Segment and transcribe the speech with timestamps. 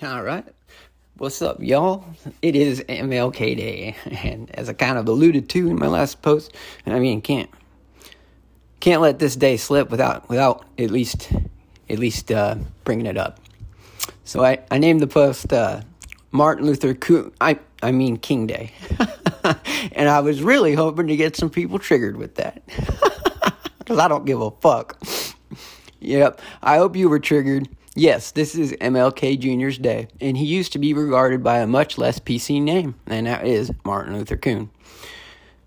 [0.00, 0.44] All right.
[1.16, 2.04] What's up, y'all?
[2.40, 6.54] It is MLK Day, and as I kind of alluded to in my last post,
[6.86, 7.50] and I mean, can't
[8.78, 11.32] can't let this day slip without without at least
[11.90, 13.40] at least uh, bringing it up.
[14.22, 15.80] So I, I named the post uh,
[16.30, 17.32] Martin Luther King.
[17.40, 18.70] I I mean King Day,
[19.90, 22.62] and I was really hoping to get some people triggered with that
[23.80, 24.96] because I don't give a fuck.
[25.98, 27.68] Yep, I hope you were triggered.
[27.98, 31.98] Yes, this is MLK Jr.'s day, and he used to be regarded by a much
[31.98, 34.70] less PC name, and that is Martin Luther King.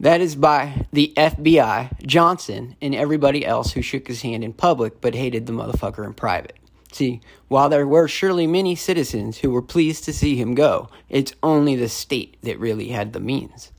[0.00, 5.00] That is by the FBI, Johnson, and everybody else who shook his hand in public
[5.00, 6.56] but hated the motherfucker in private.
[6.90, 11.32] See, while there were surely many citizens who were pleased to see him go, it's
[11.44, 13.70] only the state that really had the means.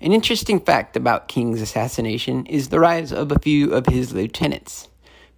[0.00, 4.88] An interesting fact about King's assassination is the rise of a few of his lieutenants.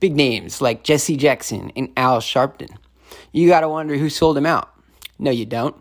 [0.00, 2.74] Big names like Jesse Jackson and Al Sharpton.
[3.32, 4.70] You gotta wonder who sold him out.
[5.18, 5.76] No, you don't.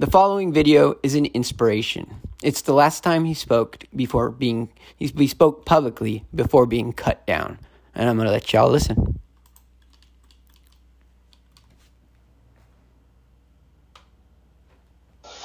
[0.00, 2.16] The following video is an inspiration.
[2.42, 7.60] It's the last time he spoke before being he spoke publicly before being cut down.
[7.94, 9.20] And I'm gonna let y'all listen.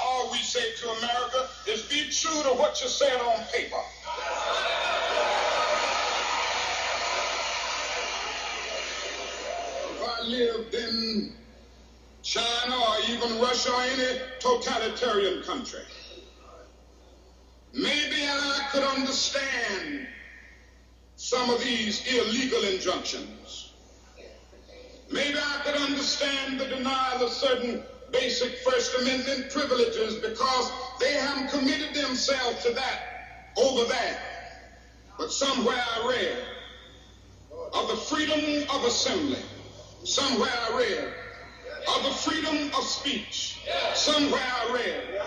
[0.02, 3.78] All we say to America is be true to what you said on paper.
[10.28, 11.32] lived in
[12.36, 15.80] China or even Russia or any totalitarian country,
[17.72, 20.06] maybe I could understand
[21.16, 23.72] some of these illegal injunctions.
[25.10, 30.70] Maybe I could understand the denial of certain basic First Amendment privileges because
[31.00, 33.00] they haven't committed themselves to that
[33.58, 34.18] over there.
[35.18, 36.38] But somewhere I read
[37.74, 39.40] of the freedom of assembly
[40.06, 41.25] Somewhere I read
[41.88, 43.60] of the freedom of speech.
[43.94, 45.22] Somewhere I read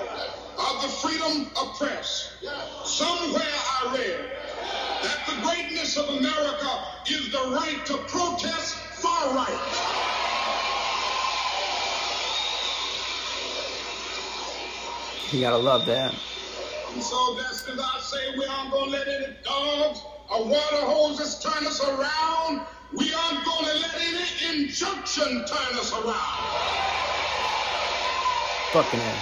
[0.59, 2.37] of the freedom of press.
[2.84, 4.31] Somewhere I read
[5.02, 10.08] that the greatness of America is the right to protest far right.
[15.30, 16.14] You gotta love that.
[16.95, 21.39] And so that's because I say we aren't gonna let any dogs or water hoses
[21.39, 22.67] turn us around.
[22.93, 26.49] We aren't going to let any injunction turn us around.
[28.73, 29.19] Fucking hell.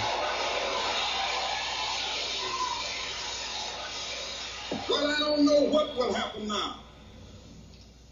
[4.89, 6.81] Well, I don't know what will happen now.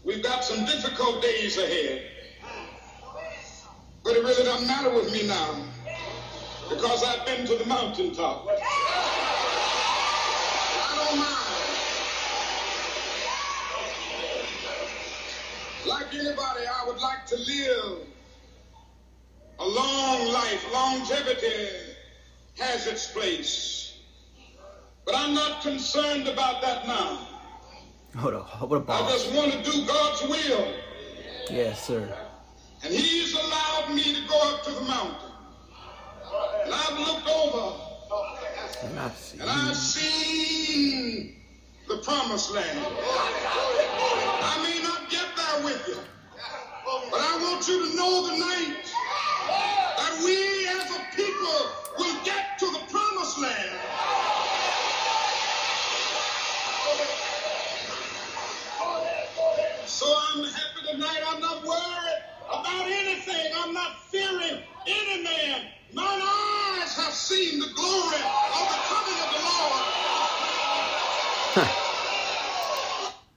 [0.04, 2.02] We've got some difficult days ahead.
[4.04, 5.64] But it really doesn't matter with me now
[6.68, 8.46] because I've been to the mountaintop.
[10.90, 11.45] I don't mind.
[15.86, 18.06] Like anybody, I would like to live
[19.60, 20.72] a long life.
[20.72, 21.68] Longevity
[22.58, 23.98] has its place.
[25.04, 27.28] But I'm not concerned about that now.
[28.16, 29.08] Hold on, what a boss.
[29.08, 30.74] I just want to do God's will.
[31.50, 32.12] Yes, sir.
[32.82, 35.30] And He's allowed me to go up to the mountain.
[36.64, 37.80] And I've looked over.
[38.82, 41.36] And I've seen, and I've seen
[41.88, 42.78] the promised land.
[44.42, 45.98] I may not get there with you,
[47.10, 48.84] but I want you to know tonight
[49.96, 53.80] that we as a people will get to the promised land.
[59.86, 61.22] So I'm happy tonight.
[61.28, 63.52] I'm not worried about anything.
[63.56, 65.62] I'm not fearing any man.
[65.92, 69.40] Mine eyes have seen the glory of the coming of the
[71.64, 71.76] Lord.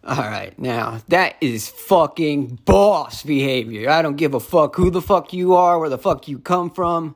[0.09, 3.91] All right, now that is fucking boss behavior.
[3.91, 6.71] I don't give a fuck who the fuck you are, where the fuck you come
[6.71, 7.15] from.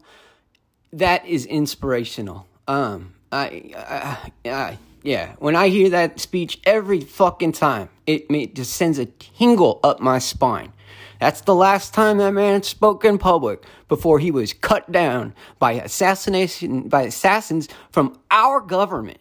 [0.92, 2.46] That is inspirational.
[2.68, 5.34] Um, I, I, I yeah.
[5.40, 10.00] When I hear that speech every fucking time, it, it just sends a tingle up
[10.00, 10.72] my spine.
[11.20, 15.72] That's the last time that man spoke in public before he was cut down by
[15.72, 19.18] assassination by assassins from our government.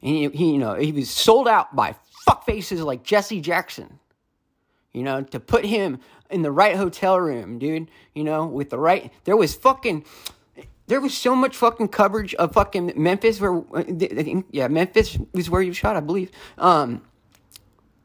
[0.00, 1.96] And he, he you know, he was sold out by
[2.26, 3.98] fuckfaces like Jesse Jackson.
[4.92, 6.00] You know, to put him
[6.30, 7.90] in the right hotel room, dude.
[8.14, 9.12] You know, with the right.
[9.24, 10.04] There was fucking.
[10.86, 13.62] There was so much fucking coverage of fucking Memphis where,
[14.50, 16.30] yeah, Memphis was where you shot, I believe.
[16.56, 17.02] Um,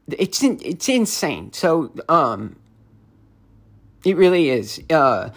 [0.09, 1.53] it's in, it's insane.
[1.53, 2.57] So, um,
[4.03, 4.81] it really is.
[4.89, 5.29] Uh,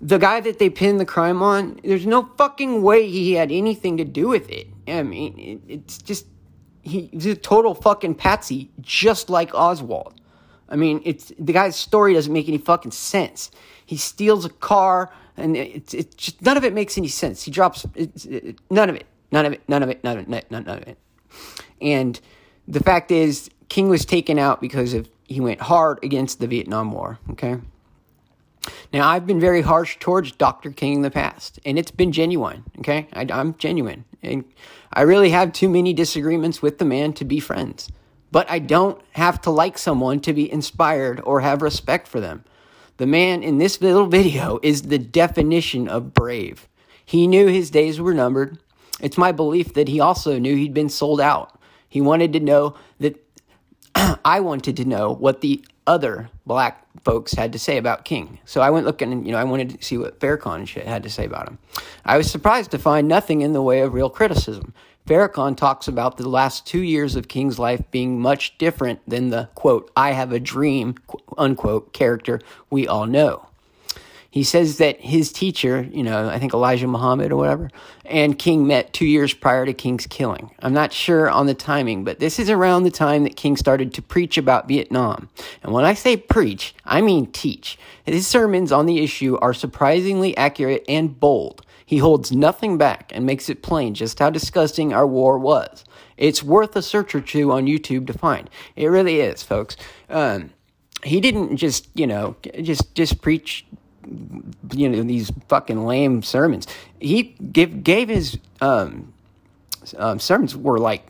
[0.00, 3.96] the guy that they pinned the crime on, there's no fucking way he had anything
[3.96, 4.68] to do with it.
[4.86, 6.26] I mean, it, it's just
[6.86, 10.14] he's a total fucking patsy, just like Oswald.
[10.68, 13.50] I mean, it's the guy's story doesn't make any fucking sense.
[13.84, 17.42] He steals a car, and it's it just none of it makes any sense.
[17.42, 20.50] He drops it, none of it, none of it, none of it, none of it,
[20.50, 20.98] none of it.
[21.80, 22.20] And
[22.66, 26.92] the fact is, King was taken out because of he went hard against the Vietnam
[26.92, 27.18] War.
[27.30, 27.58] Okay.
[28.92, 30.70] Now I've been very harsh towards Dr.
[30.70, 32.64] King in the past, and it's been genuine.
[32.78, 34.44] Okay, I, I'm genuine, and
[34.92, 37.90] I really have too many disagreements with the man to be friends.
[38.32, 42.44] But I don't have to like someone to be inspired or have respect for them.
[42.96, 46.68] The man in this little video is the definition of brave.
[47.04, 48.58] He knew his days were numbered.
[49.00, 51.60] It's my belief that he also knew he'd been sold out.
[51.88, 53.22] He wanted to know that
[54.24, 58.38] I wanted to know what the other black folks had to say about King.
[58.44, 61.10] So I went looking and, you know, I wanted to see what Farrakhan had to
[61.10, 61.58] say about him.
[62.04, 64.74] I was surprised to find nothing in the way of real criticism.
[65.06, 69.48] Farrakhan talks about the last two years of King's life being much different than the,
[69.54, 70.96] quote, I have a dream,
[71.38, 72.40] unquote, character
[72.70, 73.46] we all know.
[74.30, 77.70] He says that his teacher, you know, I think Elijah Muhammad or whatever,
[78.04, 80.50] and King met two years prior to King's killing.
[80.60, 83.94] I'm not sure on the timing, but this is around the time that King started
[83.94, 85.28] to preach about Vietnam.
[85.62, 87.78] And when I say preach, I mean teach.
[88.04, 91.64] His sermons on the issue are surprisingly accurate and bold.
[91.86, 95.84] He holds nothing back and makes it plain just how disgusting our war was.
[96.16, 98.50] It's worth a search or two on YouTube to find.
[98.74, 99.76] It really is, folks.
[100.10, 100.50] Um,
[101.04, 103.64] he didn't just, you know, just just preach
[104.72, 106.66] you know these fucking lame sermons.
[107.00, 109.12] He give, gave his um,
[109.96, 111.06] um, sermons were like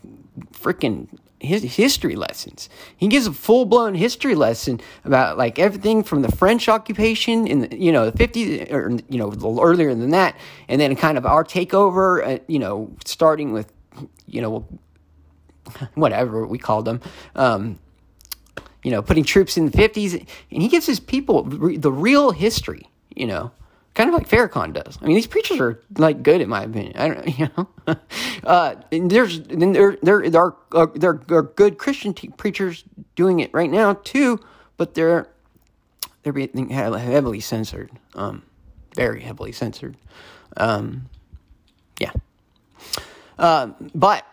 [0.53, 1.07] freaking
[1.39, 2.67] his history lessons.
[2.95, 7.61] He gives a full blown history lesson about like everything from the French occupation in
[7.61, 10.35] the you know the fifties or you know earlier than that,
[10.67, 12.25] and then kind of our takeover.
[12.25, 13.71] Uh, you know, starting with
[14.25, 14.67] you know
[15.95, 17.01] whatever we called them.
[17.35, 17.79] Um,
[18.87, 20.13] you know, putting troops in the 50s.
[20.49, 23.51] And he gives his people the real history, you know,
[23.95, 24.97] kind of like Farrakhan does.
[25.01, 26.93] I mean, these preachers are like good in my opinion.
[26.95, 27.97] I don't, you know,
[28.45, 32.85] uh, and there's and there there there are uh, there are good Christian preachers
[33.17, 34.39] doing it right now too,
[34.77, 35.27] but they're
[36.23, 38.43] they're being heavily censored, um,
[38.95, 39.97] very heavily censored.
[40.55, 41.09] Um,
[41.99, 42.13] yeah,
[43.37, 44.25] uh, but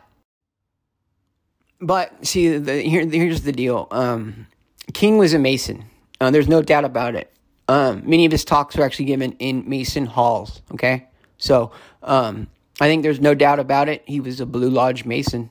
[1.86, 3.88] but see, the, here, here's the deal.
[3.90, 4.46] Um,
[4.92, 5.84] King was a Mason.
[6.20, 7.32] Uh, there's no doubt about it.
[7.68, 10.62] Um, many of his talks were actually given in Mason halls.
[10.72, 11.06] Okay,
[11.38, 11.72] so
[12.02, 12.48] um,
[12.80, 14.02] I think there's no doubt about it.
[14.06, 15.50] He was a Blue Lodge Mason.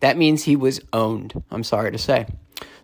[0.00, 1.42] That means he was owned.
[1.50, 2.26] I'm sorry to say.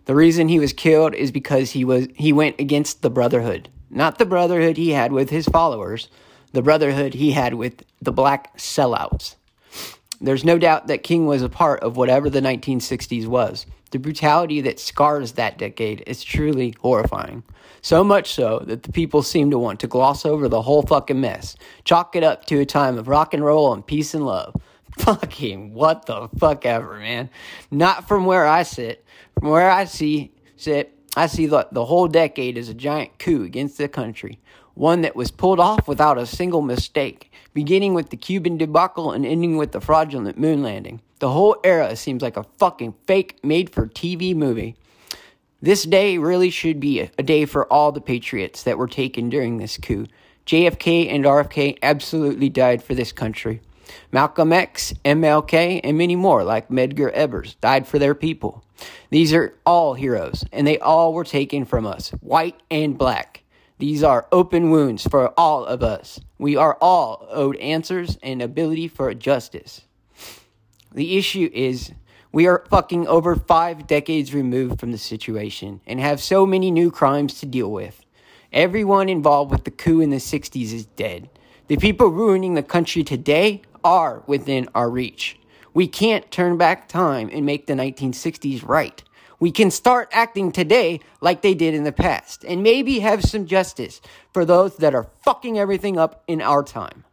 [0.05, 4.17] The reason he was killed is because he was he went against the Brotherhood, not
[4.17, 6.09] the Brotherhood he had with his followers,
[6.51, 9.35] the Brotherhood he had with the black sellouts.
[10.21, 13.65] There's no doubt that King was a part of whatever the 1960s was.
[13.91, 17.43] The brutality that scars that decade is truly horrifying.
[17.81, 21.21] So much so that the people seem to want to gloss over the whole fucking
[21.21, 21.55] mess,
[21.85, 24.53] chalk it up to a time of rock and roll and peace and love.
[24.99, 27.29] Fucking what the fuck ever, man.
[27.71, 29.05] Not from where I sit.
[29.39, 33.43] From where I see sit, I see the, the whole decade as a giant coup
[33.43, 34.39] against the country
[34.79, 39.25] one that was pulled off without a single mistake, beginning with the Cuban debacle and
[39.25, 41.01] ending with the fraudulent moon landing.
[41.19, 44.77] The whole era seems like a fucking fake made for TV movie.
[45.61, 49.57] This day really should be a, day for all the patriots that were taken during
[49.57, 50.05] this coup.
[50.45, 53.59] JFK and RFK absolutely died for this country.
[54.13, 58.63] Malcolm X, MLK, and many more, like Medgar Evers, died for their people.
[59.09, 63.43] These are all heroes, and they all were taken from us, white and black.
[63.79, 66.19] These are open wounds for all of us.
[66.37, 69.83] We are all owed answers and ability for justice.
[70.93, 71.93] The issue is
[72.33, 76.91] we are fucking over five decades removed from the situation and have so many new
[76.91, 78.05] crimes to deal with.
[78.51, 81.29] Everyone involved with the coup in the 60s is dead.
[81.67, 85.39] The people ruining the country today are within our reach.
[85.73, 89.01] We can't turn back time and make the 1960s right.
[89.39, 93.45] We can start acting today like they did in the past and maybe have some
[93.45, 94.01] justice
[94.33, 97.05] for those that are fucking everything up in our time.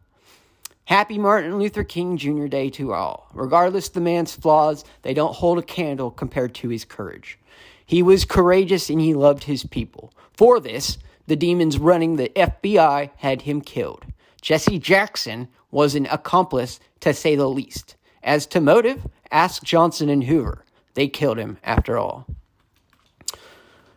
[0.83, 2.47] Happy Martin Luther King Jr.
[2.47, 3.29] Day to all.
[3.33, 7.39] Regardless the man's flaws, they don't hold a candle compared to his courage.
[7.85, 10.13] He was courageous and he loved his people.
[10.33, 14.05] For this, the demons running the FBI had him killed.
[14.41, 17.95] Jesse Jackson was an accomplice, to say the least.
[18.23, 20.63] As to motive, ask Johnson and Hoover.
[20.97, 22.25] They killed him after all.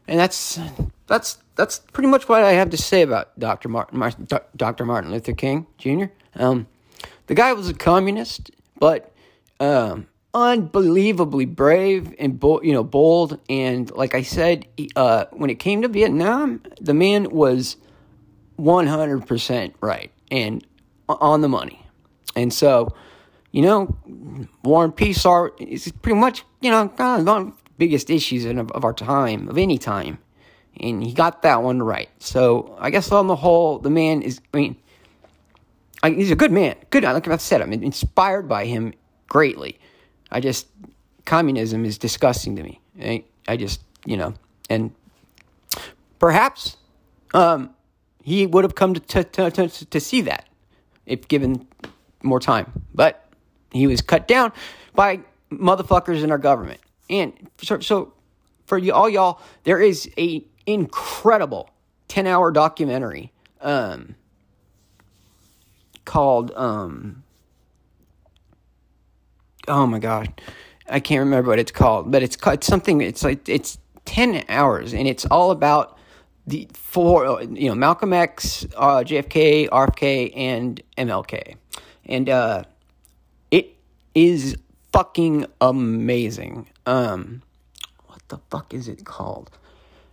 [0.07, 0.61] And that's
[1.07, 3.71] that's that's pretty much what I have to say about Dr.
[3.71, 4.85] Martin, Dr.
[4.85, 6.05] Martin Luther King Jr.
[6.35, 6.67] Um,
[7.27, 9.15] the guy was a communist, but
[9.61, 13.41] um, unbelievably brave and bold, you know, bold.
[13.49, 17.79] And like I said, uh, when it came to Vietnam, the man was
[18.59, 20.67] 100% right and
[21.09, 21.87] on the money.
[22.37, 22.95] And so,
[23.53, 23.97] you know,
[24.63, 28.11] war and peace are is pretty much you know kind of one of the biggest
[28.11, 30.19] issues of, of our time, of any time,
[30.79, 32.09] and he got that one right.
[32.19, 34.41] So I guess on the whole, the man is.
[34.55, 34.77] I mean,
[36.03, 36.77] I, he's a good man.
[36.91, 38.95] Good, like I've said, I'm inspired by him
[39.29, 39.79] greatly.
[40.31, 40.69] I just
[41.25, 42.81] communism is disgusting to me.
[43.01, 44.35] I, I just you know,
[44.69, 44.93] and
[46.19, 46.77] perhaps
[47.35, 47.71] um,
[48.23, 50.49] he would have come to to, to to see that
[51.07, 51.67] if given
[52.23, 53.20] more time, but
[53.73, 54.53] he was cut down
[54.95, 56.81] by motherfuckers in our government.
[57.09, 58.13] And so, so
[58.67, 61.71] for you, all y'all, there is a incredible
[62.09, 64.15] 10 hour documentary um,
[66.05, 67.23] called, um,
[69.69, 70.41] oh my God,
[70.89, 74.95] I can't remember what it's called, but it's it's something, it's like, it's 10 hours
[74.95, 75.99] and it's all about
[76.47, 81.57] the four, you know, Malcolm X, uh, JFK, RFK, and MLK.
[82.07, 82.65] And, uh,
[84.15, 84.57] is
[84.93, 86.69] fucking amazing.
[86.87, 87.43] Um,
[88.07, 89.51] what the fuck is it called?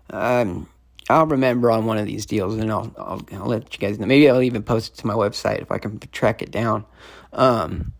[0.10, 0.70] Um,
[1.10, 4.06] I'll remember on one of these deals, and I'll, I'll, I'll let you guys know.
[4.06, 6.86] Maybe I'll even post it to my website if I can track it down.
[7.34, 7.94] Um,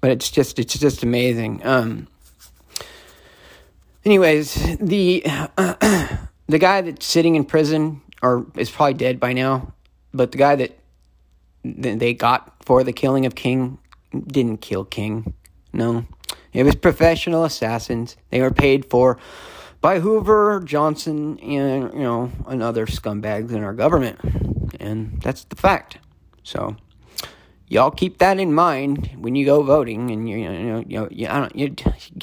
[0.00, 1.64] but it's just it's just amazing.
[1.64, 2.08] Um,
[4.04, 5.74] anyways, the uh,
[6.46, 9.72] the guy that's sitting in prison or is probably dead by now,
[10.12, 10.78] but the guy that
[11.74, 13.78] they got for the killing of King
[14.26, 15.34] didn't kill King.
[15.72, 16.06] No.
[16.52, 18.16] It was professional assassins.
[18.30, 19.18] They were paid for
[19.80, 24.18] by Hoover, Johnson, and, you know, and other scumbags in our government.
[24.80, 25.98] And that's the fact.
[26.42, 26.76] So,
[27.68, 30.10] y'all keep that in mind when you go voting.
[30.10, 31.74] And, you, you know, you know you, I, don't, you,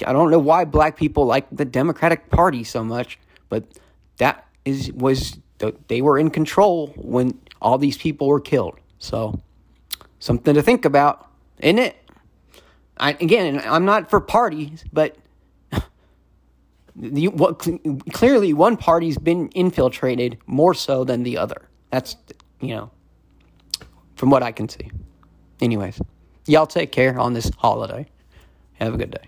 [0.05, 3.19] I don't know why black people like the Democratic Party so much,
[3.49, 3.65] but
[4.17, 5.37] that is was
[5.87, 8.79] they were in control when all these people were killed.
[9.03, 9.37] So,
[10.19, 11.29] something to think about,
[11.59, 11.97] isn't it?
[12.95, 15.17] I, again, I'm not for parties, but
[16.95, 17.67] the, what,
[18.13, 21.67] clearly one party's been infiltrated more so than the other.
[21.91, 22.15] That's,
[22.61, 22.91] you know,
[24.15, 24.89] from what I can see.
[25.59, 25.99] Anyways,
[26.47, 28.07] y'all take care on this holiday.
[28.75, 29.27] Have a good day.